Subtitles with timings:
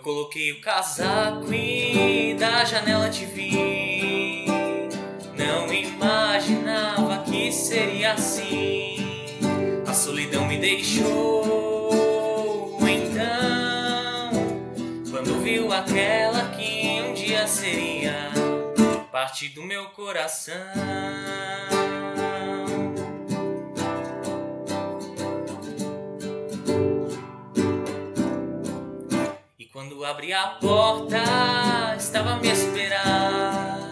[0.00, 4.46] coloquei o casaco e da janela te vi.
[5.36, 8.96] Não imaginava que seria assim.
[9.86, 11.90] A solidão me deixou.
[12.88, 14.30] Então,
[15.10, 18.30] quando viu aquela que um dia seria
[19.12, 21.49] parte do meu coração.
[30.20, 33.90] Abri a porta, estava a me esperar.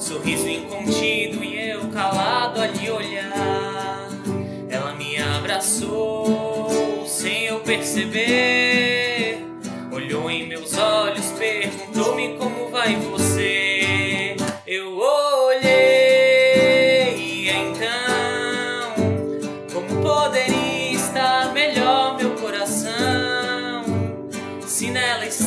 [0.00, 4.08] Sorriso incontido e eu calado ali olhar.
[4.68, 9.46] Ela me abraçou sem eu perceber.
[9.92, 13.23] Olhou em meus olhos, perguntou-me como vai você.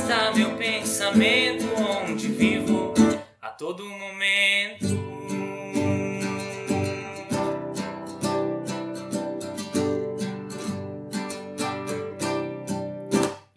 [0.10, 2.94] Está meu pensamento, onde vivo
[3.42, 4.86] a todo momento.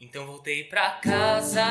[0.00, 1.62] Então voltei pra casa,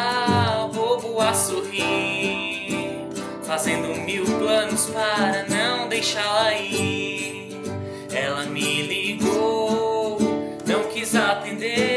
[0.74, 3.10] bobo a sorrir,
[3.44, 7.52] fazendo mil planos para não deixá-la ir.
[8.14, 10.20] Ela me ligou,
[10.66, 11.89] não quis atender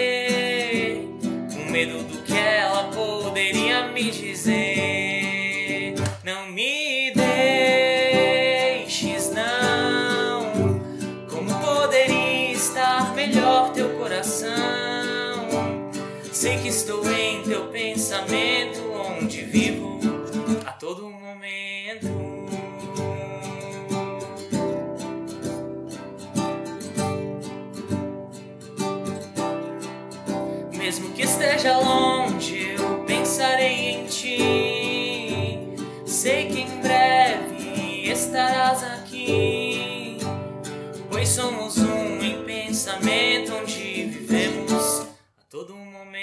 [4.11, 5.95] dizer.
[6.25, 7.13] Não me
[8.85, 10.81] deixes, não.
[11.31, 14.51] Como poderia estar melhor teu coração?
[16.33, 20.01] Sei que estou em teu pensamento, onde vivo
[20.67, 22.09] a todo momento.
[30.73, 32.72] Mesmo que esteja longe
[38.33, 40.17] estarás aqui,
[41.11, 46.22] pois somos um em pensamento onde vivemos a todo momento.